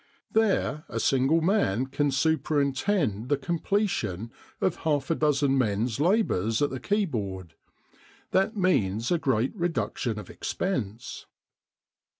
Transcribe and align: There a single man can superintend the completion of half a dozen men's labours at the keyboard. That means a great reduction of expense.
There 0.31 0.83
a 0.89 0.99
single 0.99 1.41
man 1.41 1.85
can 1.85 2.09
superintend 2.09 3.29
the 3.29 3.37
completion 3.37 4.31
of 4.59 4.77
half 4.77 5.11
a 5.11 5.13
dozen 5.15 5.55
men's 5.59 5.99
labours 5.99 6.59
at 6.63 6.71
the 6.71 6.79
keyboard. 6.79 7.53
That 8.31 8.57
means 8.57 9.11
a 9.11 9.19
great 9.19 9.55
reduction 9.55 10.17
of 10.17 10.27
expense. 10.27 11.27